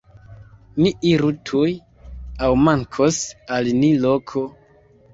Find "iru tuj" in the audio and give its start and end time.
1.09-1.69